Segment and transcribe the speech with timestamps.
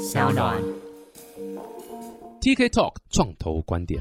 [0.00, 0.56] 小暖。
[2.40, 4.00] TK Talk 创投观点。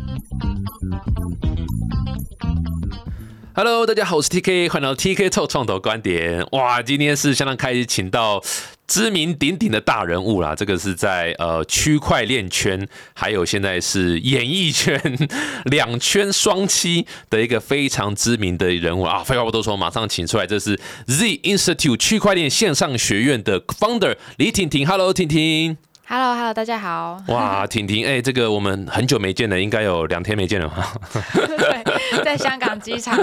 [3.54, 6.48] Hello，大家好，我是 TK，欢迎来到 TK Talk 创投观点。
[6.54, 8.42] 哇，今天是相当开心，请到
[8.88, 10.56] 知名鼎鼎的大人物啦。
[10.56, 14.98] 这个是在呃区块链圈，还有现在是演艺圈
[15.66, 19.22] 两圈双栖的一个非常知名的人物啊。
[19.22, 24.88] 废话不多说，马上请出来，这是 Z Institute 区块链线上学院的 Founder 李婷婷。
[24.88, 25.78] Hello，婷婷。
[26.12, 27.24] Hello，Hello，大家好。
[27.28, 30.92] 哇，婷婷，哎、这个我们很久没见了，应该有两天没见了吧。
[31.38, 33.16] 对，在香港机场，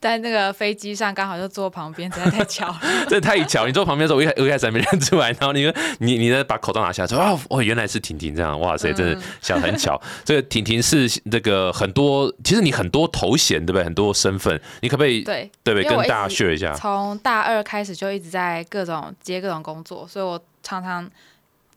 [0.00, 2.80] 在那个飞机上，刚好就坐旁边，实在太巧了。
[3.10, 3.66] 这太巧！
[3.66, 10.00] 你坐旁边的时候，我一开我一开始还没认出来，然后你你你呢把口罩拿下哦哦，原来是婷婷这样，哇塞，真的 想很巧。
[10.24, 13.82] 这个婷婷是这个很多，其实你很多头衔对不对？
[13.82, 16.72] 很多身份，你可不可以对对不对跟大家直 share 一下？
[16.74, 21.10] 从大二开始就一直在各种接各种工作，所以我常常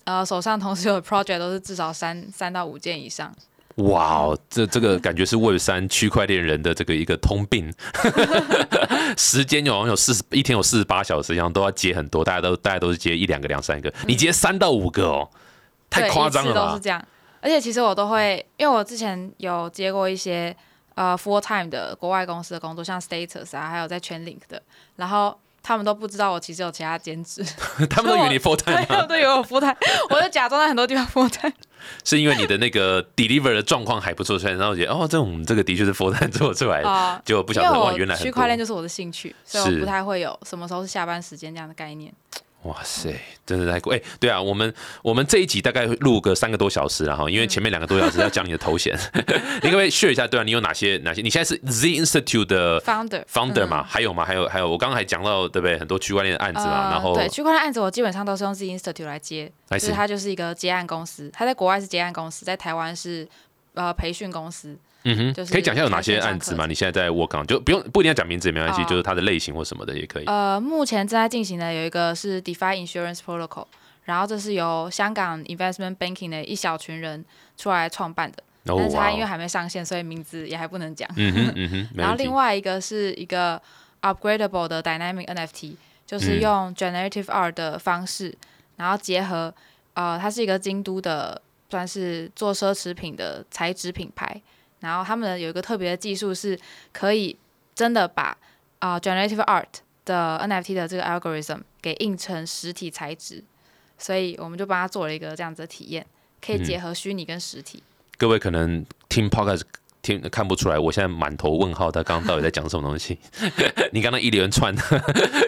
[0.04, 3.34] 呃手上同时有的 project 都是至少三三到五件以上。
[3.76, 7.74] 哇哦，这这个感觉是 Web 三区块链人的这个一个通病，
[9.18, 15.30] 时间有好像有四十一天有四十八小时一样，都要接很多，大家都大家都是接一两个两三个，你接三到五个哦，
[15.90, 16.82] 太夸张了吧都是？
[16.82, 17.04] 这样。
[17.40, 20.55] 而且其实我都会，因为我之前有接过一些
[20.93, 24.62] 呃 full time 的国外公司的工作，像 Status 啊，还有在全 Link 的，
[24.98, 27.43] 然后他们都不知道我其实有其他兼职，
[27.90, 29.76] 他们都以为你 full 对 time 他吗们都以为我 full time，
[30.09, 31.53] 我就假装在很多地方 full time。
[32.03, 38.57] 是因为你的那个 deliver 的状况还不错，所以然后觉得哦，这种这个的确是 full time 做出来的，啊、结果不晓得哇，原来区块链。
[38.57, 42.13] 就是我的兴趣，所以是我不太会有什么时候是下班时间这样的概念。
[42.63, 43.90] 哇塞，真的太酷！
[43.90, 50.27] 哎、对啊，我们我们这一集大概会录个三个多小时然后因为前面两个多小时要讲你的头衔， 你可不可以 share 一下？
[50.27, 51.21] 对啊，你有哪些哪些？
[51.21, 53.84] 你现在是 Z Institute 的 Founder founder 嗯嘛？
[53.84, 54.23] 还有吗？
[54.23, 55.79] 还有还有，我刚刚还讲到对不对？
[55.79, 63.27] 很多区块链的案子嘛，呃然后对区块链案子，我基本上都是用 Z Institute 来接就是它就是一个接案公司，它在国外是接案公司，在台湾是
[63.73, 64.78] 呃培训公司。
[65.03, 66.66] 嗯哼，就是可以讲一下有哪些案子吗？
[66.66, 70.25] 你现在在 work on 就不用不一定要讲名字也没关系，哦就是它的类型或什么的也可以。
[70.25, 73.66] 呃，目前正在进行的有一个是 DeFi Insurance Protocol，
[74.03, 77.24] 然后这是由香港 Investment Banking 的一小群人
[77.58, 81.09] 出来创办的，但是它因为还没上线，所以名字也还不能讲。
[81.16, 83.62] 嗯哼 嗯哼，然后另外一个是一个
[84.02, 85.75] upgradable 的 dynamic NFT，
[86.06, 88.36] 就是嗯用 generative art 的方式，
[88.78, 89.54] 然后结合
[89.94, 94.42] 呃，它是一个京都的算是做奢侈品的材质品牌，
[94.81, 96.59] 然后他们有一个特别的技术是
[96.92, 97.36] 可以
[97.74, 98.38] 真的把
[98.80, 99.66] 啊、呃 generative art
[100.03, 103.44] 的 NFT 的这个 algorithm 给印成实体材质，
[103.97, 106.06] 所以我们就帮他做了一个这样子的体验，
[106.46, 107.81] 可以嗯结合虚拟跟实体。
[108.18, 109.62] 各位可能听 podcast
[110.02, 113.19] 听看不出来，我现在满头问号，他刚刚到底在讲什么东西？
[113.94, 114.75] 你刚刚一连串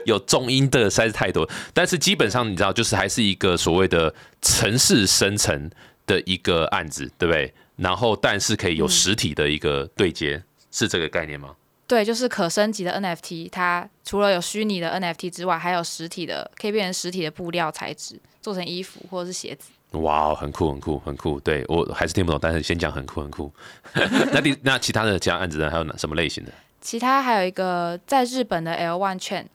[0.06, 5.70] 有重音的实在是太多，但是基本上你知道，就是还是一个所谓的城市生成
[6.06, 7.52] 的一个案子，对不对？
[7.76, 11.56] 然后但是可以有实体的一个对接，是这个概念吗？
[11.86, 19.70] 对，就是可升级的 NFT，它除了有虚拟的 NFT 之外，还有实体的，可以变成实体的布料材质，做成衣服或者是鞋子。
[20.00, 21.40] 哇，很酷，很酷，很酷！
[21.42, 23.52] 对我还是听不懂，但是先讲很酷，很酷。
[23.94, 25.70] 那第那其他的其他案子呢？
[25.70, 26.52] 还有哪什么类型的？
[26.82, 29.46] 其他还有一个在日本的 L One Chain，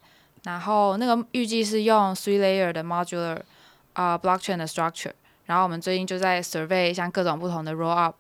[0.45, 3.39] 然后那个预计是用 three layer 的 modular
[3.95, 5.11] 啊、blockchain 的 structure，
[5.49, 8.17] 然后我们最近就在 survey 像各种不同的 roll up，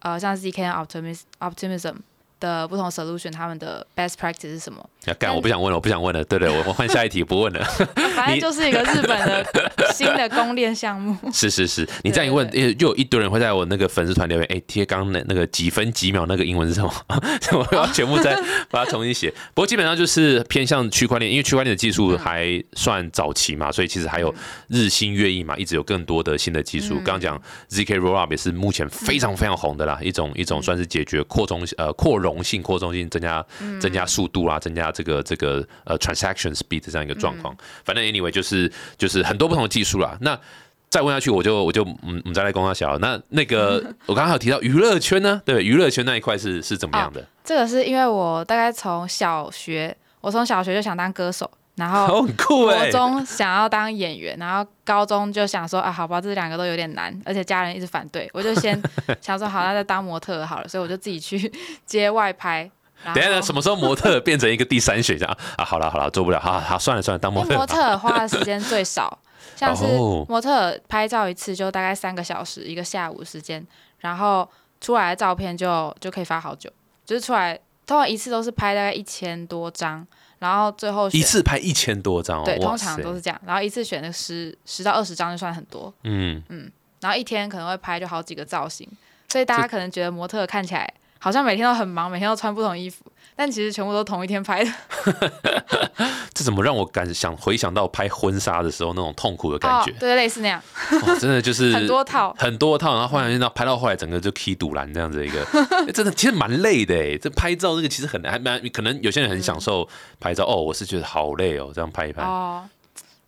[0.00, 1.96] 呃，像 zk optimism optimism
[2.40, 4.84] 的不同 solution，他们的 best practice 是什么？
[5.06, 6.24] 要干，我不想问了，我不想问了。
[6.24, 7.64] 对对，我们换下一题，不问了。
[8.14, 9.46] 反正就是一个日本的
[9.94, 11.16] 新的公链项目。
[11.32, 16.92] 是是是，你这样一问，对诶又有一堆人会在我那个粉丝团留言，哎，贴刚刚那那个几分几秒那个英文是什么？
[17.52, 18.34] 我要全部再
[18.70, 19.30] 把它重新写。
[19.54, 24.34] 不过基本上就是偏向区块链，因为区块链的技术还算早期嘛，所以其实还有
[24.68, 26.96] 日新月异嘛，一直有更多的新的技术。
[26.96, 33.44] 刚刚讲 zk rollup 也是目前非常非常红的啦，一种一种算是解决扩充呃扩容性、扩充性增加
[33.80, 37.56] 增加速度啊，增加这个这个呃 transaction speed 这样一个状况。
[37.84, 40.16] 反正 anyway 就是就是很多不同的技术啦。
[40.20, 40.38] 那
[40.88, 42.96] 再问下去，我就我就嗯，我们再来公他小。
[42.98, 47.26] 那那个 我刚刚有提到娱乐圈呢，对，娱乐圈那一块是是怎么样的？
[47.44, 52.70] 这个是因为我大概从小学，我从小学就想当歌手，然后哦，很酷！
[52.90, 58.80] 中想要当演员，然后高中就想说啊，好吧，这两个都有点难，而且家人一直反对，我就先
[59.20, 61.52] 想说好，那再当模特好了，所以我就自己去
[61.84, 62.70] 接外拍。
[63.04, 65.64] 等下，后什么时候模特变成一个第三选项啊？
[65.64, 69.18] 好了好了，做不了，好好算了算了，当模特 模特花的时间最少，
[69.54, 73.64] 像是哦模特拍照一次就大概三个小时，一个下午时间，
[73.98, 74.48] 然后
[74.80, 76.70] 出来的照片就就可以发好久，
[77.04, 77.54] 就是出来
[77.86, 80.04] 通常一次都是拍大概一千多张，
[80.38, 86.42] 然后最后一次拍一千多张哦，对，通常都是这样，然后一次选的十十到二十张就算很多，嗯。
[86.48, 88.88] 嗯，然后一天可能会拍就好几个造型，
[89.28, 93.04] 所以大家可能觉得模特看起来好像每天都很忙，每天都穿不同衣服，
[93.36, 94.72] 但其实全部都同一天拍的。
[96.32, 99.94] 这怎么让我感想回想到拍婚纱的时候那种痛苦的感觉哦，？
[100.00, 102.34] 对，类似那样，哦真的就是 很多套。
[102.38, 105.42] 很多套，然后后来到拍到后来，整个就 key 堵拦这样子一个，
[105.86, 107.16] 欸真的其实蛮累的哎。
[107.16, 109.88] 这拍照这个其实很还蛮，可能有些人很享受
[110.20, 112.22] 拍照、哦，我是觉得好累哦，这样拍一拍。
[112.22, 112.68] 哦，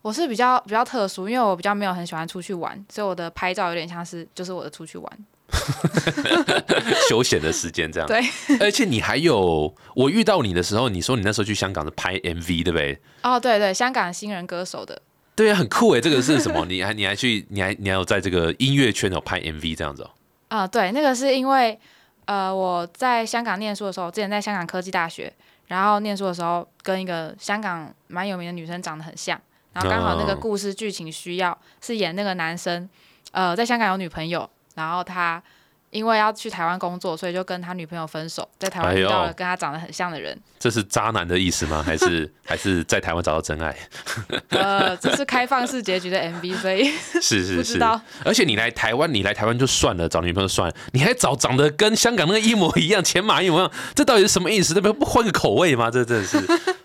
[0.02, 5.19] 我是比较比较特殊，因为我比较没有很喜欢出去玩，所以我的拍照有点像是就是我的出去玩。
[7.08, 8.06] 休闲的时间这样。
[8.06, 8.22] 对，
[8.60, 12.98] 而且你还有我遇到你的时候，你说你那时候去香港是拍 MV 对不对？
[13.22, 15.00] 哦，对对，香港新人歌手的，
[15.34, 16.64] 对啊，很酷哎，这个是什么？
[16.66, 20.10] 你还你还去你还你还有在这个音乐圈有拍 MV 这样子哦？
[20.48, 21.78] 啊、对，那个是因为
[22.26, 25.32] 呃我在香港念书的时候，之前在香港科技大学，
[25.66, 29.40] 然后念书的时候跟一个香港蛮有名的女生长得很像，
[29.72, 32.88] 然后刚好那个哦故事剧情需要是演那个男生，
[33.32, 34.48] 呃，在香港有女朋友，
[34.78, 35.42] 然后他
[35.90, 41.82] 因为要去台湾工作，所以就跟他女朋友分手，在台湾遇到了跟他长得很像的人，这是渣男的意思吗？
[41.82, 43.75] 还是 还是在台湾找到真爱？
[44.50, 46.90] 呃，这是开放式结局的 MV，所以
[47.20, 47.82] 是是是。
[48.22, 54.75] 而且你来台湾，你来台湾就算了，找女朋友算了，你还找长得跟香港那个一模一样，前马一模一样，这到底是什么意思？
[54.75, 55.90] 这不不换个口味吗？
[55.90, 56.38] 这真的是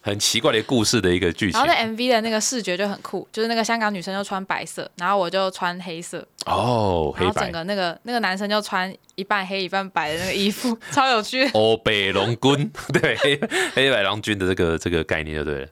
[0.05, 7.25] 很奇怪的故事的一个剧情然后那 MV 的那个视觉就很酷，就是那个香港女生就穿白色，然后我就穿黑色，哦，黑白。
[7.25, 11.49] 然后整个那个那个男生就穿一半黑一半白的那个衣服， 超有趣。
[11.53, 13.39] 哦北龙君， 对黑
[13.73, 15.67] 黑白郎君的这个这个概念就对了，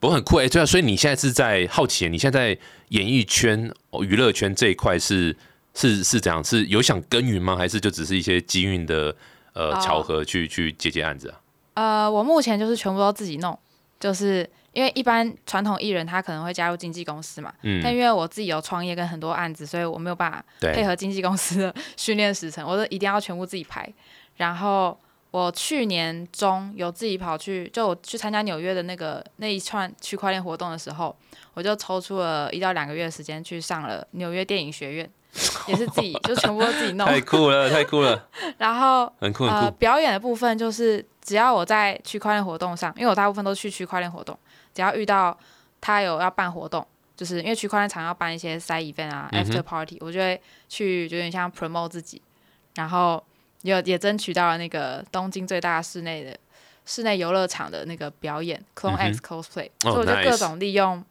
[0.00, 5.36] 不过很酷哎、对啊，所以你现在是在好奇，你现在在演艺圈、哦娱乐圈这一块是
[5.74, 6.42] 是是怎样？
[6.42, 7.54] 是有想耕耘吗？
[7.56, 9.14] 还是就只是一些机运的
[9.52, 11.38] 呃哦巧合去去接接案子啊？
[11.74, 13.58] 呃，我目前就是全部都自己弄，
[13.98, 23.90] 就是因为一般传统艺人他可能会加入经纪公司嘛，嗯但因为我自己有创业跟很多案子，所以我没有办法配，合经纪公司的 训练时程，我都一定要全部自己排。
[24.36, 24.98] 然后
[25.30, 31.14] 我去年中有自己跑去，就我去参加纽约的那个那一串区块链活动的时候，
[31.54, 35.10] 我就抽出了一到两个月的时间去上了纽约电影学院，
[35.66, 37.06] 也是自己就全部都自己弄。
[37.06, 39.70] 太酷了， 太酷了，然后呃，很酷很酷。
[39.72, 44.38] 表演的部分就是只要我在区块链活动上，因为我大部分都去区块链活动，
[44.74, 45.36] 只要遇到
[45.80, 46.86] 他有要办活动，
[47.16, 52.20] 就是因为区块链常要办一些 side event 啊、嗯 after party，我就会去，就有点像 promote 自己，
[52.74, 53.22] 然后
[53.62, 56.36] 也也争取到了那个东京最大室内的
[56.84, 61.02] 室内游乐场的那个表演 Clone X cosplay，、哦所以我就各种利用，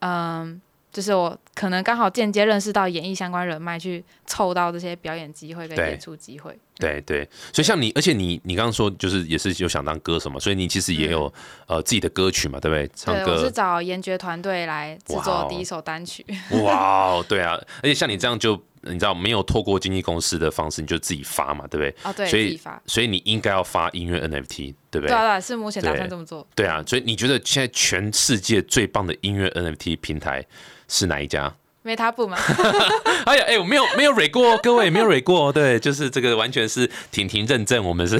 [0.00, 0.60] 嗯。
[0.92, 6.56] 就是我可能刚好间接认识到演艺相关人脉，去凑到这些表演机会跟演出机会。
[6.78, 11.32] 对对，所以像你，而且你你刚刚说就是也是有想当歌手嘛，所以你其实也有、
[11.66, 12.90] 呃自己的歌曲嘛，对不对？
[12.94, 16.26] 唱歌对，我是，找研觉团队来制作第一首单曲。
[16.62, 21.94] 哇哦， 对啊，而且像你这样就你知道没有透过经纪公司的方式，你就自己发嘛，对不对？
[22.02, 22.82] 哦，对，所以自己发。
[22.86, 25.08] 所以你应该要发音乐 NFT，对不对？
[25.08, 26.44] 对啊，对啊，是目前打算这么做。
[26.56, 30.44] 对啊，所以你觉得现在全世界最棒的音乐 NFT 平台
[30.88, 31.52] 是哪一家
[31.84, 32.38] ？Meta 部嘛，
[33.26, 38.16] 哎呀，哎，我没有没有蕊过哦，各位没有蕊过哦，对，就是这个完全是婷婷认证，我们是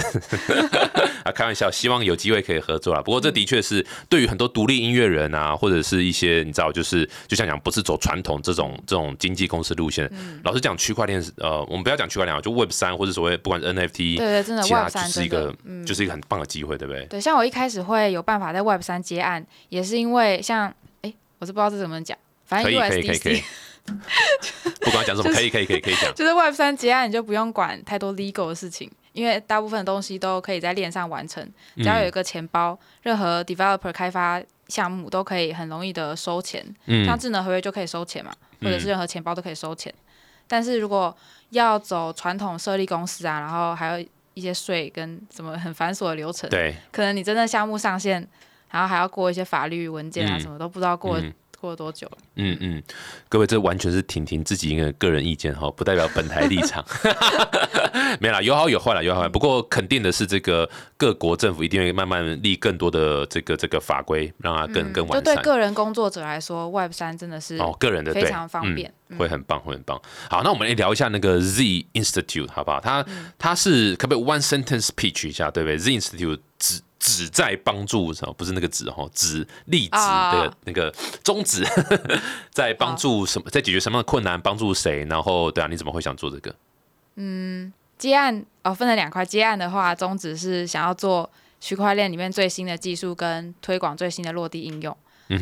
[1.22, 3.00] 啊，开玩笑，希望有机会可以合作啦。
[3.00, 10.10] 不过这的确是对于很多独立音乐人啊，或者是一些你知道，就是就像讲不是走传统这种这种经纪公司路线。
[10.42, 15.54] 老实讲，区块链是呃，我们不要讲区块链啊，就 Web 三或者所谓不管是 NFT，对对，真的 Web 三就是一个，
[15.86, 17.06] 就是一个很棒的机会，对不对？
[17.06, 22.18] 对，像我一开始会有办法在 Web 三接案，也是因为像，哎，我是不知道这怎么讲，
[22.52, 23.36] 反正可以可以可以可以。
[23.36, 23.42] USDC，
[24.80, 26.14] 不管讲什么，可以可以可以可以讲。
[26.14, 31.44] 就是 Web 三结案，你就不用管太多 legal 的事情，因为大部分东西都可以在链上完成，
[31.76, 37.04] 只要有一个钱包，任何 developer 开发项目都可以很容易的收钱，嗯。
[37.04, 39.92] 像智能合约就可以收钱嘛，或者是嗯任何钱包都可以收钱。
[40.46, 41.16] 但是如果
[41.50, 48.26] 要走传统设立公司啊，然后还有一些税跟什么很繁琐的流程，对，可能你真的项目上线，
[48.70, 50.40] 然后还要过一些法律文件啊，嗯。
[50.40, 51.32] 什么都不知道过、嗯
[51.62, 52.18] 过了多久了。
[52.34, 52.82] 嗯嗯，
[53.28, 56.84] 各位，这完全是婷婷自己一个个人意见哈，不代表本台立场。
[58.20, 59.28] 没啦，有好有坏啦，有好有坏。
[59.28, 65.44] 不过肯定的是，这个各国政府一定会慢慢立更多的这个这个法规，让它更、更嗯就对完善。
[65.44, 68.92] 个人工作者来说，Web 三真的是哦，个人的非常方便。
[69.08, 70.00] 嗯，会很棒，会很棒。
[70.28, 71.62] 好，那我们来聊一下那个 Z
[71.94, 72.80] Institute 好不好？
[72.80, 76.38] 它、嗯它是可不可以 one sentence pitch 一下，对不对？Z Institute
[77.02, 80.88] 旨旨在帮助，不是那个旨哈，旨立旨啊的那个
[81.24, 81.66] 宗旨，
[82.50, 85.04] 在帮助什么，在解决什么样的困难，帮助谁？
[85.06, 86.54] 然后对啊，你怎么会想做这个？
[87.16, 89.24] 嗯接案哦，分了两块。
[89.24, 91.28] 接案的话，宗旨是想要做
[91.60, 94.96] 区块链里面最新的技术跟推广最新的落地应用。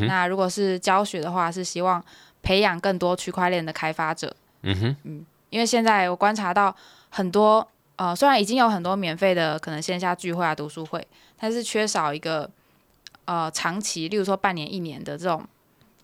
[0.06, 2.02] 那如果是教学的话，是希望
[2.42, 4.34] 培养更多区块链的开发者。
[4.62, 6.74] 嗯哼，嗯因为现在我观察到
[7.08, 11.04] 很多，呃，虽然已经有很多免费的可能线下聚会啊、读书会，
[11.40, 12.50] 但是缺少一个
[13.24, 15.44] 呃长期，例如说半年、一年的这种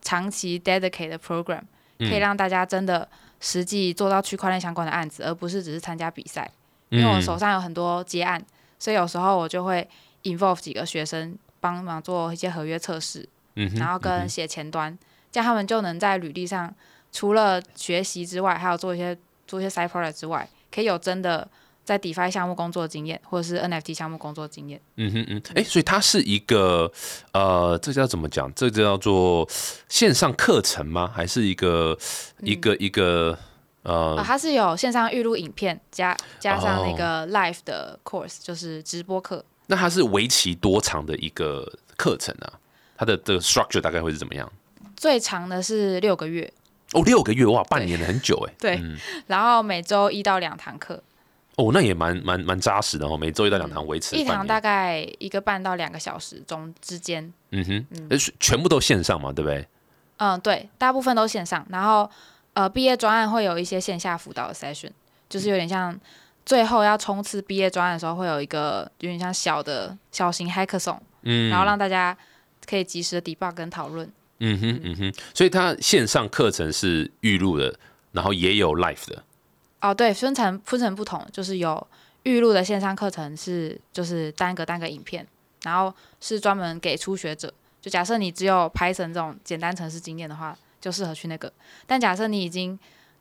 [0.00, 1.62] 长期 dedicated program，
[1.98, 3.08] 可以嗯让大家真的
[3.40, 6.50] 实际做到区块链相关的案子，而不是只是参加比赛。
[6.88, 8.40] 因为我手上有很多接案，
[8.78, 9.86] 所以有时候我就会
[10.22, 14.96] involve 几个学生帮忙做一些合约测试，嗯，然后跟写前端，
[15.32, 16.72] 这样他们就能在履历上
[17.10, 21.48] 除了学习之外，还有做一些做一些 side project 之外，可以有真的
[21.86, 24.80] 在 DeFi 项目工作经验，或者是 NFT 项目工作经验。
[24.96, 26.90] 嗯哼嗯，哎，所以它是一个
[27.32, 28.52] 呃，这叫怎么讲？
[28.54, 29.48] 这叫做
[29.88, 31.08] 线上课程吗？
[31.14, 31.96] 还是一个
[32.40, 33.38] 一个一个
[33.84, 34.24] 啊，呃？
[34.26, 39.44] 它是有线上预录影片加加上那哦个 live 的 course，就是直播课。
[39.68, 42.52] 那它是为期多长的一个课程啊？
[42.96, 44.50] 它的这个 structure 大概会是怎么样？
[44.96, 46.52] 最长的是六个月，
[46.94, 48.54] 哦，六个月哇，半年了，很久哎。
[48.58, 48.96] 对嗯
[49.28, 51.02] 然后每周一到两堂课，
[51.56, 57.32] 哦，那也蛮蛮蛮扎实的哦，每周一到两堂维持一堂大概一个半到两个小时中之间。
[57.50, 59.66] 嗯哼，呃是全部都线上嘛，对不对？
[60.18, 62.10] 嗯，对，大部分都线上，然后
[62.52, 64.90] 呃，毕业专案会有一些线下辅导的 session，
[65.28, 65.98] 就是有点像
[66.44, 72.16] 最后要冲刺毕业专案的时候，会有一个有点像小的小型 hackathon，、嗯，然后让大家
[72.66, 74.10] 可以及时的 debug 跟讨论。
[74.40, 77.74] 嗯哼嗯哼，所以它线上课程是预录的，
[78.12, 79.22] 然后也有 live 的。
[79.80, 81.86] 哦，对，分成分成不同，就是有
[82.24, 85.26] 预录的线上课程是就是单个单个影片，
[85.62, 87.52] 然后是专门给初学者。
[87.80, 91.52] 就假设你只有 Python 这种简单程式经验的话，就适合去那个。
[91.86, 92.76] 但假设你已经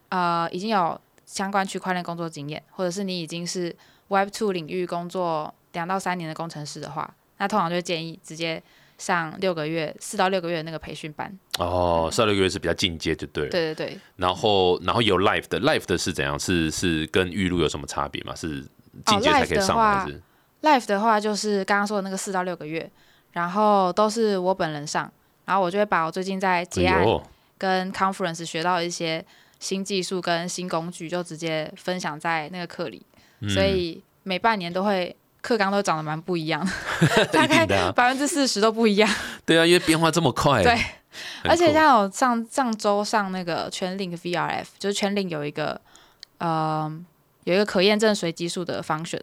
[0.10, 3.76] 呃已经有相关区块链工作经验，或者是你已经是
[4.08, 8.64] Web Two 领域工作两到三年的工程师的话，那通常就建议直接
[8.98, 11.32] 上六个月四到六个月的那个培训班。
[11.60, 13.50] 哦，四到六个月是比较进阶就对了。
[13.50, 16.40] 对对对，然后然后有 life 的，life 的是怎样？
[16.40, 18.36] 是是跟预录有什么差别吗？
[18.36, 18.62] 是
[19.06, 20.06] 进阶才可以上吗？
[20.06, 20.22] 还是
[20.62, 22.90] Life 的话就是刚刚说的那个四到六个月，
[23.34, 25.12] 然后都是我本人上，
[25.46, 27.06] 然后我就会把我最近在结案
[27.58, 29.24] 跟 conference 学到的一些
[29.60, 33.06] 新技术跟新工具，就直接分享在那个课里，
[33.42, 36.68] 嗯所以每半年都会课纲都长得蛮不一样，
[37.32, 39.08] 大概百分之四十都不一样。
[39.46, 40.76] 对啊，因为变化这么快，对。
[41.44, 45.80] 而且像我上上周上那个全领 VRF，就是全领有一个
[46.40, 46.92] 呃
[47.44, 49.22] 有一个可验证随机数的 function，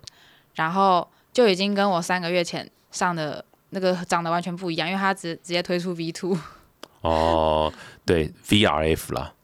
[0.55, 6.38] 然后就已经跟我三个月前上的那个长得完全不一样，因为它直直接推出 V two
[7.02, 7.71] 哦，
[8.07, 9.35] 对 VRF 啦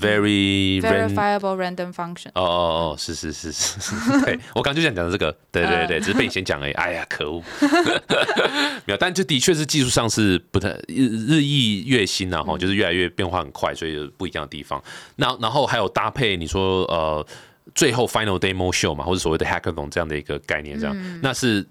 [0.00, 2.28] ，very verifiable random function。
[2.34, 6.72] 哦哦哦，是是是是，是对 我刚就想讲的这个，对对嗯对，只是被你先讲而已。
[6.80, 7.42] 哎呀，可恶，
[8.86, 14.82] 没有，但就的确是技术上是不太日日益月新然嗯后就是越来越变化很快，所以有不一样的地方。
[15.16, 17.26] 那然后还有搭配你说呃，
[17.74, 21.66] 最后 final demo show 嘛，或者所谓的 hackathon 这样的一个概念，这样、嗯那是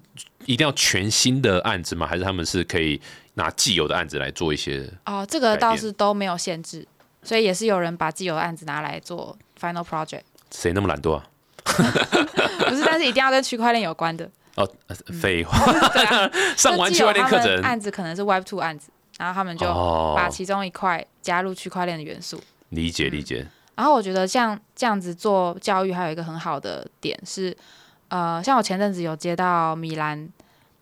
[0.46, 2.06] 一定要全新的案子吗？
[2.06, 3.00] 还是他们是可以
[3.34, 4.86] 拿既有的案子来做一些？
[5.06, 6.86] 哦，这个倒是都没有限制，
[7.24, 11.24] 所以也是有人把既有的案子拿来做 final project，谁那么懒惰啊？
[11.64, 14.30] 不是，但是一定要跟区块链有关的。
[14.56, 15.58] 哦，呃废话，
[16.56, 17.62] 上完区块链课程。
[17.62, 20.14] 案子可能是 Web two 案子，然后他们就哦。
[20.16, 22.40] 把其中一块加入区块链的元素。
[22.68, 27.56] 理解理解，然后我觉得像这样子做教育，还有一个很好的点是，
[28.08, 30.28] 呃，像我前阵子有接到米兰，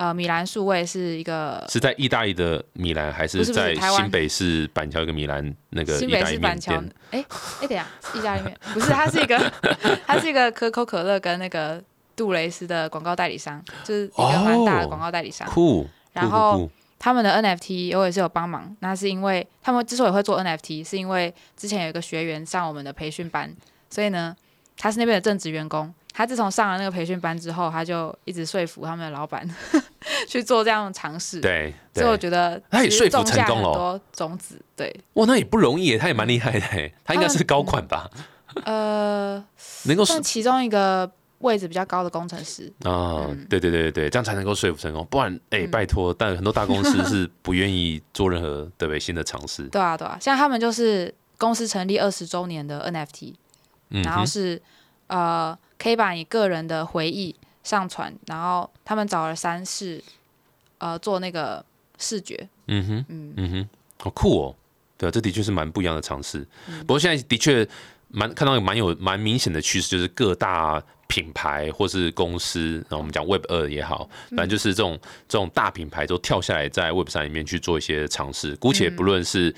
[0.03, 7.25] 呃，米兰数位是一个是在意大利的米兰，还是在新北市板桥一个米兰那个新北意大利面市板桥店？，哎
[7.61, 9.39] 哎，等下，意大利面不是，它是一个，
[10.05, 11.81] 它是一个可口可乐跟那个
[12.17, 15.47] 杜蕾斯的广告代理商，就是一个蛮大的哦广告代理商。
[15.49, 16.69] 酷，酷然后
[16.99, 23.55] 他们的 NFT 我也是有帮忙，那是因为他们之所以会做 NFT，是因为之前有一个学员上我们的培训班，
[23.89, 24.35] 所以呢，
[24.77, 25.95] 他是那边的正职员工。
[26.13, 29.49] 他自从上了那个培训班之后，他就一直说服他们的老板
[30.29, 34.61] 去做这样的尝试。，对所以我对，觉得他也说服成功了很多种子。
[34.77, 38.11] 对，哇，那也不容易，他也蛮厉害的，他应该是高管吧？
[38.65, 39.43] 呃，
[39.85, 42.71] 能够算其中一个位置比较高的工程师。
[42.85, 53.35] 啊，对对对对对，这样才能够说服成功，不然哎，嗯拜托，但很多大公司是 不愿意做任何对不对新的尝试，对啊，对啊，像他们就是公司成立二十周年的 NFT，
[53.91, 54.61] 嗯，然后是
[55.09, 57.35] 呃，可以把你个人的回忆
[57.65, 60.01] 上传，然后他们找了三视
[60.79, 61.65] 呃做那个
[61.99, 64.55] 视觉，嗯哼，嗯，嗯哼，好酷哦，
[64.97, 66.47] 对啊，这的确是蛮不一样的尝试。
[66.69, 66.79] 嗯。
[66.87, 67.67] 不过现在的确
[68.09, 70.81] 蛮看到有蛮有蛮明显的趋势，就是各大
[71.13, 78.57] 品牌或是公司，然后我们讲 Web 二也好，嗯反正就是这种这种大品牌都跳下来在 Web 三里面去做一些尝试。
[78.57, 79.55] 姑且不论是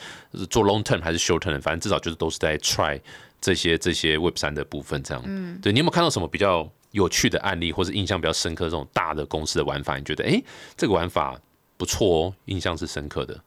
[0.51, 3.01] 做 long term 还是 short term，反正至少就是都是在 try
[3.41, 5.23] 这些这些 Web 三的部分这样。
[5.25, 9.97] 嗯，对你有没有看到什么比较有趣的案例，或是印象比较深刻这种大的公司的玩法？
[9.97, 10.45] 你觉得哎、诶
[10.77, 11.39] 这个玩法
[11.77, 13.41] 不错哦，印象是深刻的。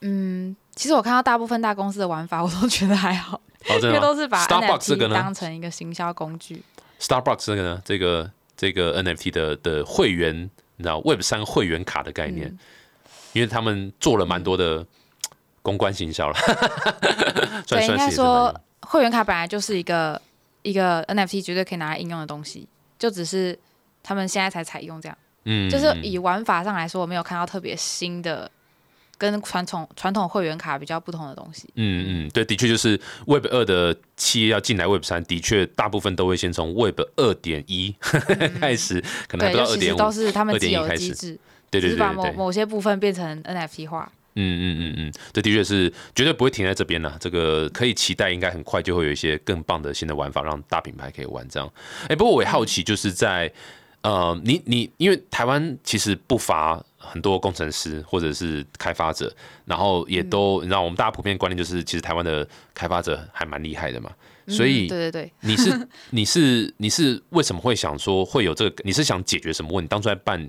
[0.00, 6.62] 嗯其实我看到大部分大公司的玩法，我都觉得还好，哦，因为都是把当成一个行销工具。
[7.00, 12.58] Starbucks 这个呢，这个这个 NFT 的的会员，你知道 Web 三会员卡的概念，嗯。
[13.34, 14.84] 因为他们做了蛮多的
[15.62, 16.34] 公关行销了，
[17.66, 20.20] 算 对，应该说会员卡本来就是一个
[20.62, 22.66] 一个 NFT 绝对可以拿来应用的东西，
[22.98, 23.56] 就只是
[24.02, 25.18] 他们现在才采用这样。
[25.44, 26.02] 嗯，就是嗯。
[26.02, 28.50] 以玩法上来说，我没有看到特别新的
[29.18, 31.68] 跟传统传统会员卡比较不同的东西。
[31.74, 37.94] 嗯嗯，对，的确就是 Web 二的企业要进来 Web 三，的确大部分都会先从 Web 二点一
[38.58, 41.38] 开始，可能不到二点五，是他们自有2.1开始的机制，
[41.70, 44.10] 对对把某某些部分变成 NFT 化。
[44.40, 47.16] 嗯嗯嗯嗯，这的确是绝对不会停在这边了。
[47.18, 51.68] 这个可以期待，应该很快就会有一些更棒的新的玩法，让大品牌可以玩这样。
[52.08, 53.52] 哎、不过我也好奇，就是在
[54.02, 64.10] 呃，你你因为台湾其实不乏很多工程师或者是开发者，然后也都、你知道，我们大家普遍观念就是，其实台湾的开发者还蛮厉害的嘛。
[64.46, 68.82] 所以嗯、对对对，你是 你是你是为什么会想说会有这个？
[68.84, 69.88] 你是想解决什么问题？
[69.88, 70.48] 当初在办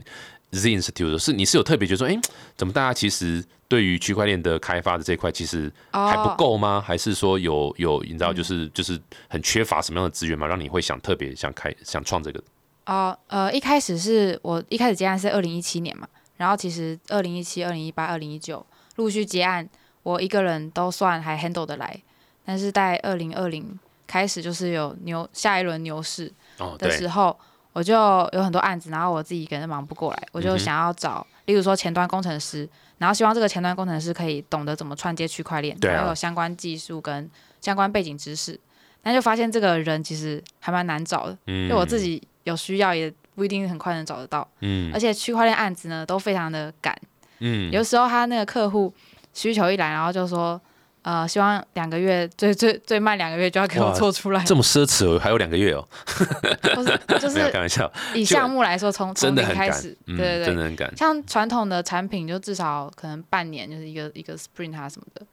[0.52, 2.18] Z Institute 的是你是有特别觉得说，哎、
[2.56, 6.80] 怎么大家其实对于区块链的开发的这一块其实还不哦够吗？
[6.80, 10.48] 还是说有有你知道就是就是很缺乏什么样的资源吗？
[10.48, 12.42] 让你会想特别想开想创这个？
[12.86, 16.08] 哦，呃，一开始是我一开始接案是二零一七年嘛，
[16.38, 19.68] 然后其实二零一七、二零一八、二零一九陆续接案，
[20.04, 22.02] 我一个人都算还 handle 得来，
[22.46, 27.38] 但是在二零二零开始就是有牛下一轮牛市哦，的，时候，
[27.74, 32.68] 我就有很多案子，然后我自己一个人忙不过来，我就想要找，例如说前端工程师，
[32.98, 37.30] 然后希望这个前端工程师可以懂得怎么串接区块链，然后有相关技术跟
[37.62, 38.60] 相关背景知识，
[39.04, 44.92] 但就发现这个人其实还蛮难找的，嗯因为我自己有需要也不一定很快能找得到，嗯。
[44.94, 46.94] 而且区块链案子呢都非常的赶，
[47.40, 47.72] 嗯。
[47.72, 48.94] 有时候他那个客户
[49.34, 50.60] 需求一来，然后就说。
[51.02, 55.88] 呃，希望两个月最最最慢两个月就要给我哇做出来，这么奢侈哦，还有两个月哦，
[56.76, 65.26] 不是就 是开玩笑，以项目来说，从从零开始，，嗯，对对对，真的很赶，像传统的产品就至少可能半年就是一个一个 sprint 啊什么的，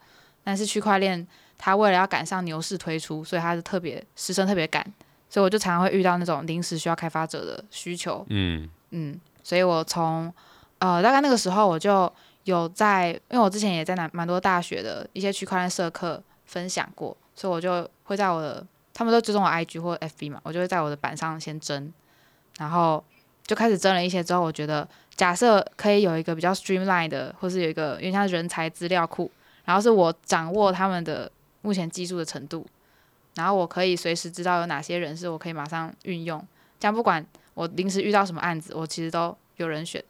[0.44, 1.26] 但是区块链
[1.58, 4.86] 它为了要赶上牛市推出，所以它是特别时程特别赶，
[5.28, 8.68] 所以我就常常会遇到那种临时需要开发者的需求，嗯。
[8.90, 10.32] 嗯，所以我从
[10.78, 12.10] 呃大概那个时候我就
[12.44, 21.92] 有在，因为我之前也在蛮蛮多大学的一些区块链社课分享过，所以我就会在我的他们都追踪我 IG 或 FB 嘛，我就会在我的板上先征，
[22.58, 23.02] 然后
[23.44, 29.30] 就开始征了一些之后，我觉得假设可以有一个比较 streamline 的，或是有一个有点像人才资料库，
[29.64, 31.30] 然后是我掌握他们的
[31.62, 32.64] 目前技术的程度，
[33.36, 36.44] 然后我可以随时知道有哪些人是我可以马上运用，
[36.80, 40.02] 这样不管我临时遇到什么案子，我其实都有人选，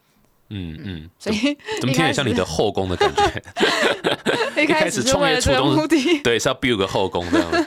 [0.49, 1.37] 嗯嗯，所以
[1.81, 3.43] 怎么 听起来像你的后宫的感觉？
[4.63, 7.67] 一开开始创业初衷是， 对，是要 build 个后宫这样，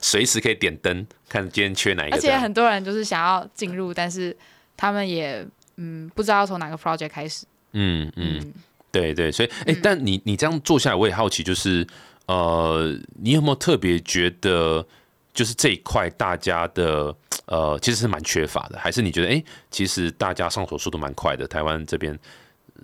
[0.00, 2.36] 随时可以点灯，看今天缺哪一个而且。
[2.36, 4.34] 很多人就是想要进入，但是
[4.76, 8.52] 他们也嗯不知道从哪个 project 开始，嗯嗯，嗯，
[8.90, 11.86] 对对，所以哎、嗯但你你这样做下来，我也好奇，就是
[12.28, 14.86] 呃，你有没有特别觉得，
[15.32, 17.14] 就是这一块大家的
[17.46, 22.16] 呃其实是蛮缺乏的，还是你觉得哎、其实大家上手速度蛮快的，台湾这边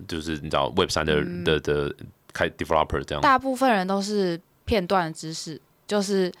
[0.07, 1.95] 就是你知道 Web 三的、嗯的的
[2.33, 6.33] 开 developer 这样，大部分人都是片段知识，就是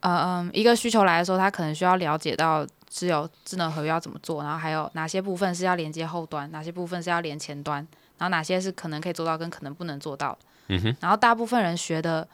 [0.00, 7.76] 呃嗯一个需求来的时候，他可能需要了解到只有智能合约要怎么做，然后还有哪些部分是要连接后端，哪些部分是要连前端，
[8.18, 10.36] 然后哪些是可能可以做到跟可能不能做到。
[10.68, 12.26] 嗯哼，然后大部分人学的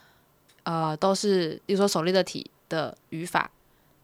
[0.63, 3.51] 呃都是，比如说手力的体的语法，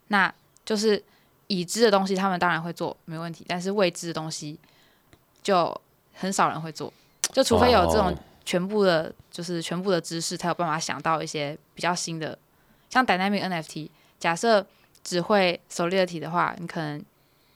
[0.09, 0.33] 那
[0.65, 1.03] 就是
[1.47, 4.59] 已知的东西，他们当然会做没问题，但是未知的东西
[5.43, 5.81] 就
[6.15, 6.93] 很少人会做，
[7.33, 12.39] 就除非有这种哦全部的，就是全部的知识，才有办法想到一些比较新的，
[12.89, 14.65] 像 Dynamic NFT，假设
[15.03, 17.05] 只会 Solidity 的话，你可能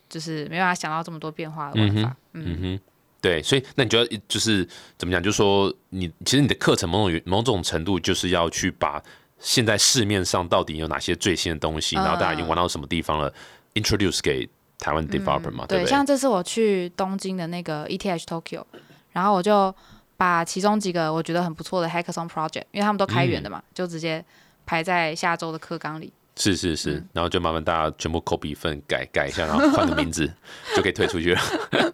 [0.09, 2.17] 就是没办法想到这么多变化的玩法。
[2.33, 2.45] 嗯。
[2.45, 2.81] 嗯哼，
[3.21, 5.23] 对，所以那你觉得就是怎么讲？
[5.23, 9.03] 就是说你其实你的课程某种某种程度就是要去把
[9.39, 13.33] 现在市面上到底有哪些最新的东西，嗯然后大家已经玩到什么地方了
[13.75, 15.87] ，introduce 给台湾 developer 嘛，对对，不对？
[15.87, 18.65] 像这次我去东京的那个 ETH Tokyo，
[19.13, 19.75] 然后我就
[20.17, 24.25] 把其中几个我觉得很不错的 Hackathon project，因为他们都开源的嘛，就直接
[24.65, 26.13] 排在下周的课纲里。
[26.37, 27.09] 是是是，嗯。
[27.13, 30.31] 然后就麻烦大家全部 copy 一份改改一下，然后换个名字
[30.75, 31.41] 就可以退出去了。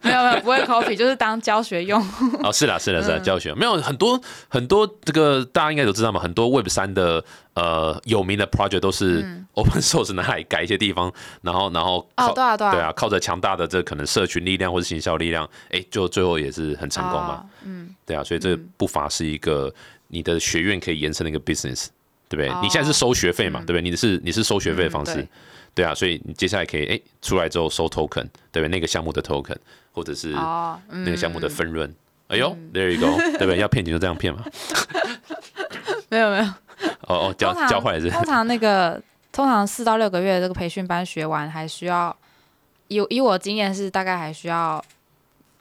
[0.02, 2.00] 没有没有，不会 copy，就是当教学用。
[2.42, 3.22] 哦，是啦是啦是啦，嗯。
[3.22, 3.54] 教学。
[3.54, 17.34] 没有很多很多这个大家应该都知道嘛，很多 Web 三的呃有名的 project 都是 open source 拿来改一些地方，然后然后哦，对啊对啊，对啊，靠着强大的这可能社群力量或者行销力量，哎，就最后也是很成功嘛。
[17.34, 19.72] 哦嗯，对啊，所以这不乏是一个
[20.08, 21.86] 你的学院可以延伸的一个 business，
[22.28, 22.48] 对不对？
[22.48, 23.82] 哦你现在是收学费嘛，对不对？
[23.82, 25.28] 你是你是收学费的方式，嗯
[25.74, 28.68] 对啊，所以你接下来可以哎出来之后收 token，对不对？
[28.68, 29.56] 那个项目的 token
[29.92, 31.94] 或者是哦，那个项目的嗯分润。
[32.28, 33.58] 哎呦，there you go，对不对？
[33.60, 34.42] 要骗你就这样骗嘛。
[36.08, 36.44] 没有没有，
[37.02, 39.00] 哦 哦，教教坏了是通常那个
[39.32, 42.16] 通常四到六个月的这个培训班学完，还需要
[42.88, 44.82] 以以我经验是大概还需要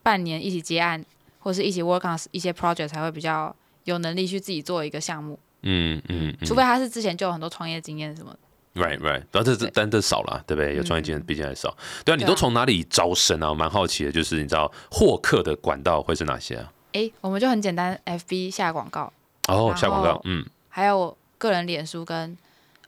[0.02, 1.04] 半年一起接案，
[1.40, 8.82] 或是一起 work on 一些 project 才会比较有能力去自己做一个项目，嗯嗯嗯除非他是之前就有很多创业经验什么的。
[8.82, 10.76] ，right right，然后这这但这少了，对不对？
[10.76, 11.74] 有创业经验毕竟还少。
[12.04, 13.48] 对啊，你都从哪里招生啊？
[13.48, 16.72] 我蛮好奇的，就是你知道获客的管道会是哪些啊？
[16.92, 19.12] 诶，我们就很简单，FB 下广告，
[19.48, 20.44] 哦，下广告，嗯。
[20.68, 22.36] 还有我个人脸书跟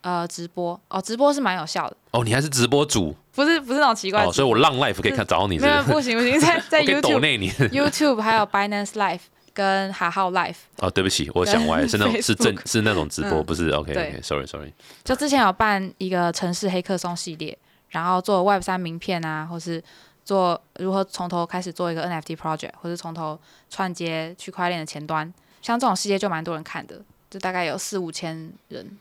[0.01, 9.21] 呃直播哦，直播是蛮有效的，哦，你还是直播主不是不是那种奇怪所以我浪 life 可以看找到你是没有不行不行，在在 我可以抖 YouTube 内你 YouTube 还有 Binance Live
[9.59, 13.45] 跟哈号 Life 哦，对不起，我想歪了，是那种 是正是那种直播，嗯。
[13.45, 14.71] 不是 OK，OK，sorry，sorry，
[15.03, 17.57] 就之前有办一个城市黑客松系列，
[17.89, 19.83] 然后做 Web 三名片啊，或是
[20.23, 23.37] 做如何从头开始做一个 NFT project，或是从头
[23.69, 28.97] 串接区块链的前端，像这种系列就蛮多人看的，就大概有四五千人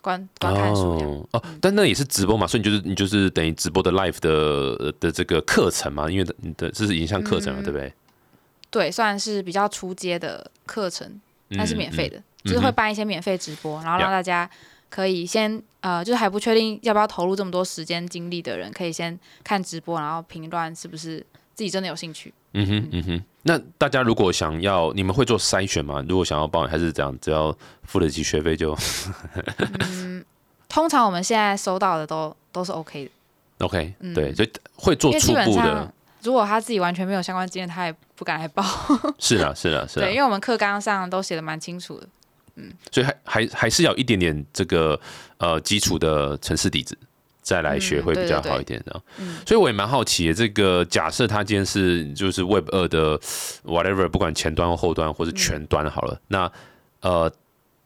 [0.00, 1.10] 观观看数量。
[1.10, 4.30] 哦哦，但那也是直播嘛，所以你就是你就是等于直播的 live 的
[4.78, 7.64] 呃的这个课程嘛，因为你的这是影像课程嘛，嗯。
[7.64, 7.92] 对不对？
[8.72, 11.20] 对，算是比较初阶的课程，
[11.56, 12.16] 但是免费的。
[12.16, 14.50] 的，就是会办一些免费直播，然后让大家
[14.90, 21.18] 可以先呃，就是还不确定要不要投入这么多时间精力的人，可以先看直播，然后评断是不是
[21.54, 22.34] 自己真的有兴趣。
[22.54, 23.24] 嗯哼嗯哼。
[23.44, 26.04] 那大家如果想要，你们会做筛选吗？
[26.08, 28.76] 如果想要报，还是这样，只要付得起学费就
[29.80, 30.24] 嗯
[30.68, 33.10] 通常我们现在收到的都都是 OK 的
[33.66, 33.94] ，OK。
[34.00, 38.62] 嗯对，所以会做初步的，如果他自己完全没有相关经验，他也不敢来报。
[39.18, 40.18] 是啊是啊是啊对，因。
[40.18, 42.08] 为我们课纲上都写的蛮清楚的。
[42.54, 45.00] 嗯所以还还还是要一点点这个
[45.38, 46.96] 呃基础的城市底子，
[47.40, 49.02] 再来学嗯会比较好一点的。
[49.18, 53.18] 嗯所以我也蛮好奇的，这个假设他今天是就是 Web 二的
[53.64, 56.52] whatever，不管前端或后端或是全端好了，那
[57.00, 57.32] 呃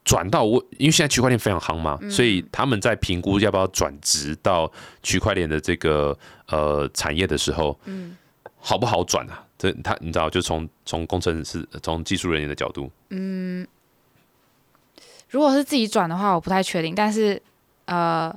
[0.05, 4.71] 转到我，因为现在区块链非常夯嘛，所以他们在评估要不要转职到
[5.03, 6.19] 区块链的这个
[6.49, 8.17] 呃产业的时候，嗯
[8.59, 9.45] 好不好转啊？
[9.59, 13.67] 这他你知道，就从从工程师、从技术人员的角度，嗯，
[15.31, 16.95] 如果是自己转的话，我不太确定。
[16.95, 17.41] 但是
[17.87, 18.31] 呃，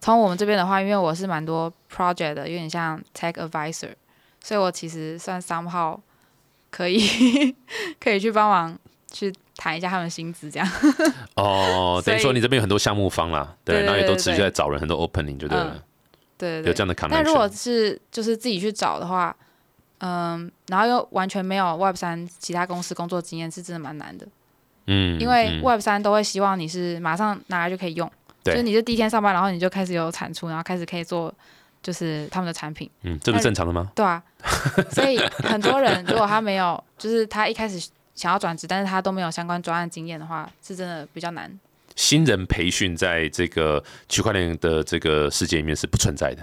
[0.00, 3.90] 从我们这边的话，因为我是蛮多 project 的，有点像 tech advisor，
[4.42, 5.98] 所以我其实算 somehow
[6.70, 7.00] 可以
[7.98, 8.78] 可以去帮忙
[9.10, 10.68] 去谈一下他们薪资这样。
[11.36, 15.82] 哦， 等于说你这边有很多项目方啦，对，然后也都持续在找人，很多 opening 就对了，
[16.36, 16.68] 对对对。
[16.68, 17.08] 有这样的 connection。
[17.12, 19.34] 但如果是就是自己去找的话，
[19.98, 24.26] 嗯，然后又完全没有 Web 三其他公司工作经验，是真的蛮难的。
[24.86, 28.10] 嗯，因为嗯 Web 三都会希望你是马上拿来就可以用，
[28.44, 31.32] 就是你是第一天上班，然后你就开始有产出，然后开始可以做
[31.82, 33.90] 就是他们的产品，嗯，这不是正常的吗？
[33.94, 34.22] 对啊。
[34.90, 41.50] 所以很多人如果他没有，就是他一开始想要转职，但是他都没有相关专案经验的话，是真的比较难。
[41.96, 46.42] 新人培训在这个区块链的这个世界里面是不存在的，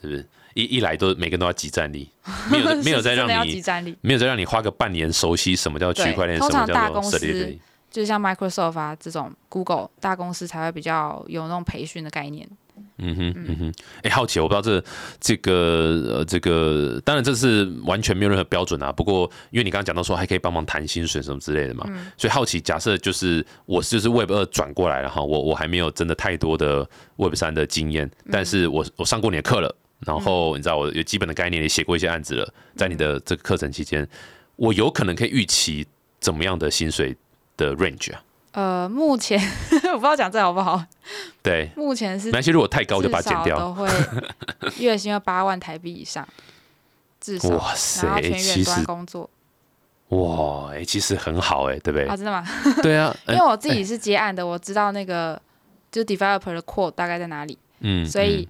[0.00, 0.26] 是不是？
[0.54, 2.08] 一一来都每个人都要集战力，
[2.50, 3.60] 没有 没有再让你
[4.00, 7.58] 没有再让你花个半年熟悉什么叫区块链，什么叫大公 s 司
[7.90, 12.48] 就是像 Microsoft 啊这种 Google 大公司才会比较有那种培训的概念。
[12.98, 14.84] 嗯哼，嗯哼，哎、好奇，我不知道这
[15.20, 18.90] 这个呃，这个当然这是完全没有任何标准啊。
[18.90, 21.84] 不过，因为你刚刚讲到说还可以帮忙谈薪水什么之类的嘛，
[22.16, 29.72] 所以好奇，假设就是我就是 Web 二转过来了哈，我我还没有真的太多的 Web 三的经验，但是我我上过你的课了，
[30.06, 34.06] 然后你知道我有基本的概念，也写过一些案子了，在你的这个课程期间，
[34.56, 35.86] 我有可能可以预期
[36.20, 37.16] 怎么样的薪水
[37.56, 38.22] 的 range 啊？
[38.52, 39.36] 呃，目前
[39.92, 40.80] 我不知道讲这好不好，
[41.42, 43.58] 对，目前是那些，如果太高就把它剪掉。
[43.58, 43.88] 都会
[44.78, 46.26] 月薪要八万台币以上，
[47.20, 47.48] 至少。
[47.50, 49.28] 哇塞然后，全其远端实工作
[50.10, 52.06] 哇，哎、其实很好哎、对不对？
[52.06, 52.46] 啊，真的吗？
[52.80, 55.40] 对啊，因为我自己是接案的，我知道那个
[55.90, 58.48] 就是 developer 的 quote 大概在哪里，嗯，所以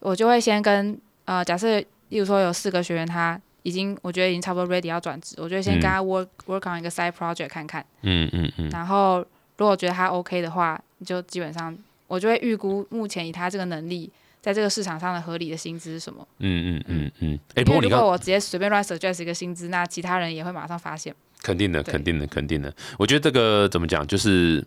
[0.00, 9.18] 我就会先跟呃，假设例如说有四个学员，他已经我觉得已经差不多 ready 要转职，我就会先跟他 work、work on 一个 side project 看看，嗯嗯嗯嗯，然后
[9.56, 16.26] 如果觉得他 OK 的话，你就基本上我就会预估目前以他这个能力，在这个市场上的合理的薪资是什么。
[16.38, 17.38] 嗯嗯嗯嗯。
[17.54, 21.14] 哎，不过你如果我直接随便乱 suggest 一个薪资，那其他人也会马上发现。
[21.42, 22.72] 肯定的，肯定的，肯定的。
[22.98, 24.64] 我觉得这个怎么讲，就是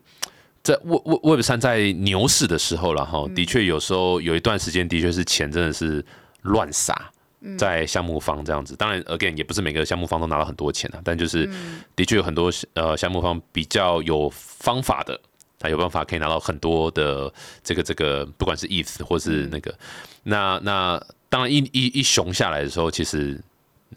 [0.64, 6.04] 在 Web Web Web 三在牛市的时候了哈，的确有时候有一段时间的确是钱真的是
[6.42, 7.12] 乱撒。
[7.58, 11.50] 在项目方这样子，当然，again 也不是每个项目方都拿到很多钱啊，但就是
[11.96, 15.20] 的确有很多呃项目方比较有方法的，
[15.58, 19.76] 他有办法可以拿到很多的这个这个，不管是 ETH 或是那个，
[20.22, 23.42] 那那当然一一一熊下来的时候，其实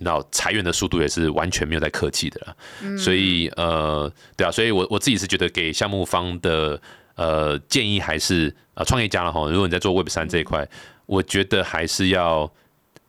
[0.00, 6.80] 那裁员的速度也是完全没有在客气的了，所以呃对啊，所以我我自己是觉得给项目方的
[7.16, 10.68] 呃建议还是啊创业家了哈，如果你在做 Web 三这一块，
[11.06, 12.50] 我觉得还是要。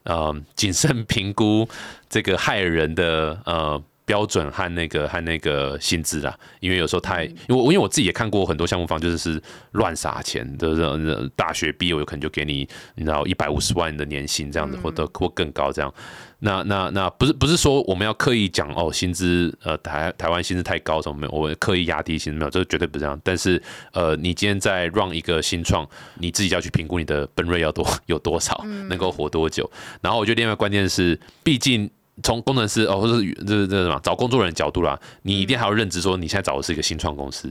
[0.07, 1.67] 呃，谨慎评估
[2.07, 9.41] 这个害人的呃标准和那个和那个薪资啦，因为有时候太，因为我因为我自己也看过很多项目方，就是是
[9.71, 15.91] 乱撒钱就是，大学毕业有可能就给你，你知道一百五十万的年薪这样子，或者或更高这样。
[16.39, 23.19] 那那那不是不是说我们要刻意讲哦薪资呃台台湾薪资太高什么没有，我刻意压低薪资没有，这绝对不是这样。
[23.23, 23.59] 但是
[23.93, 25.87] 呃你今天在 run 一个新创，
[26.19, 29.67] 你自己要去评估你的本瑞要多有多少，能够活多久。
[30.01, 31.89] 然后我觉得另外关键是，毕竟。
[32.23, 37.49] 从工程师哦，或者是这这什么找工作人角度啦，你一定还要认知说，你现在找的是一个新创公司，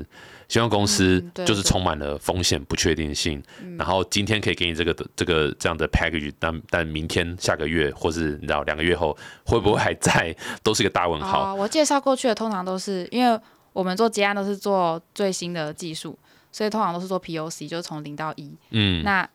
[0.48, 3.42] 新创公司就是充满了风险、不确定性。
[3.76, 11.54] 然后今天可以给你这个这个这样的 package，但但明天、下个月，或是你知道两个月后会不会还在，都是一个大问号。
[11.54, 13.38] 我介绍过去的通常都是因为
[13.74, 16.18] 我们做结案都是做最新的技术，
[16.50, 18.50] 所以通常都是做 POC，就是从零到一。
[18.70, 19.28] 嗯，那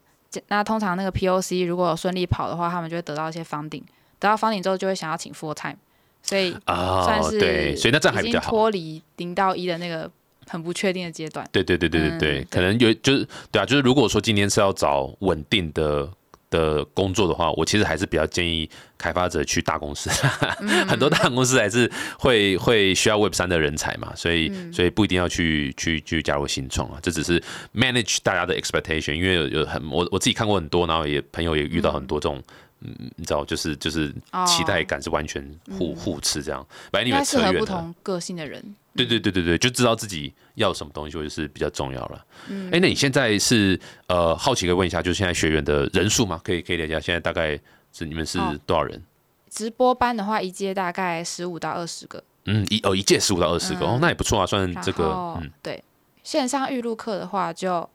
[0.48, 3.84] 那通常那个 POC 如果顺利跑的话，他们就会得到一些 funding。
[4.20, 5.78] 得到房顶之后，就会想要请 full time，
[6.22, 10.10] 所以算是对，所以那这样还比较好，脱离零到一的那个
[10.46, 11.48] 很不确定的阶段。
[11.52, 16.10] 对对对对对对，可能有就是对啊，就是如果说今天是要找稳定的
[16.50, 20.10] 的工作的话，我其实还是比较建议开发者去大公司，
[20.90, 27.42] 很多大公司还是会会需要 Web 三的人才嘛，所以所以不一定要去去去加入新创啊，这只是
[27.74, 32.38] manage 大家的 expectation，因为有有很我我自己看过很多，然后也朋友也遇到很多这种。
[32.38, 32.44] 嗯，
[32.80, 34.14] 你知道，就是就是
[34.48, 35.46] 期待感是完全
[35.78, 38.64] 互互斥这样，反正你们适合不同个性的人。
[38.96, 42.26] 对对对对对，就知道自己要什么东西，就是比较重要了。
[42.50, 46.42] 嗯，哎，那你现在是呃好奇可以问一下，就是现在学员的人数吗？
[46.44, 47.58] 可以可以了解，现在大概
[47.94, 49.02] 是你们是多少人？
[49.50, 52.22] 直播班的话，一届大概十五到二十个。
[52.46, 55.06] 嗯，一哦一届十五到二十个哦，那也不错啊，算这个。
[55.40, 55.82] 嗯，对，
[56.24, 57.88] 线上预录课的话，就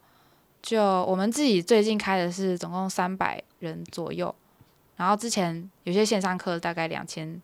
[0.63, 4.35] 就我们自己最近开的是总共三百人左右。
[4.97, 7.41] 然后之前有些线上课大概两千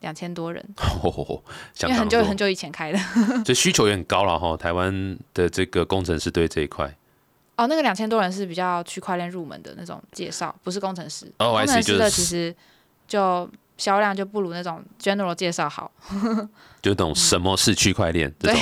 [0.00, 0.64] 两千多人，
[1.82, 2.98] 因为很久很久以前开的，
[3.44, 4.56] 这需求也很高了哈。
[4.56, 6.86] 台湾的这个工程师对这一块，
[7.56, 11.32] 哦，那个两千多人是比较区块链入门的那种介绍，不是工程师。
[11.38, 12.54] 工程师的其实
[13.06, 15.90] 就销量就不如那种 general 介绍好，
[16.80, 18.60] 就懂什么是区块链这种